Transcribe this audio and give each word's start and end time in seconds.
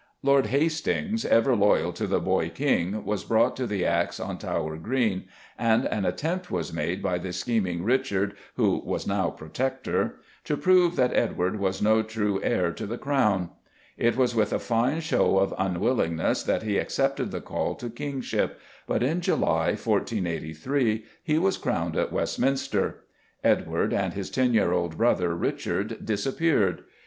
Lord 0.23 0.47
Hastings, 0.47 1.27
over 1.27 1.55
loyal 1.55 1.93
to 1.93 2.07
the 2.07 2.19
boy 2.19 2.49
King 2.49 3.05
was 3.05 3.23
brought 3.23 3.55
to 3.57 3.67
the 3.67 3.85
axe 3.85 4.19
on 4.19 4.39
Tower 4.39 4.75
Green, 4.77 5.25
and 5.59 5.85
an 5.85 6.05
attempt 6.05 6.49
was 6.49 6.73
made 6.73 7.03
by 7.03 7.19
the 7.19 7.31
scheming 7.31 7.83
Richard, 7.83 8.35
who 8.55 8.79
was 8.83 9.05
now 9.05 9.29
Protector, 9.29 10.15
to 10.45 10.57
prove 10.57 10.95
that 10.95 11.15
Edward 11.15 11.59
was 11.59 11.83
no 11.83 12.01
true 12.01 12.41
heir 12.41 12.71
to 12.71 12.87
the 12.87 12.97
Crown. 12.97 13.51
It 13.95 14.17
was 14.17 14.33
with 14.33 14.51
a 14.51 14.57
fine 14.57 15.01
show 15.01 15.37
of 15.37 15.53
unwillingness 15.59 16.41
that 16.45 16.63
he 16.63 16.79
accepted 16.79 17.29
the 17.29 17.39
call 17.39 17.75
to 17.75 17.87
kingship, 17.91 18.59
but 18.87 19.03
in 19.03 19.21
July, 19.21 19.67
1483, 19.73 21.05
he 21.21 21.37
was 21.37 21.59
crowned 21.59 21.95
at 21.95 22.11
Westminster. 22.11 23.03
Edward, 23.43 23.93
and 23.93 24.13
his 24.15 24.31
ten 24.31 24.55
year 24.55 24.71
old 24.71 24.97
brother, 24.97 25.35
Richard, 25.35 26.03
disappeared. 26.03 26.85